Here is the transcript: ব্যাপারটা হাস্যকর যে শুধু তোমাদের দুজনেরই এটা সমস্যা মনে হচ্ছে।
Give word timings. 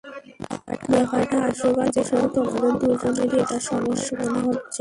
ব্যাপারটা 0.91 1.37
হাস্যকর 1.43 1.87
যে 1.95 2.01
শুধু 2.09 2.27
তোমাদের 2.35 2.73
দুজনেরই 2.81 3.37
এটা 3.43 3.57
সমস্যা 3.69 4.13
মনে 4.23 4.39
হচ্ছে। 4.47 4.79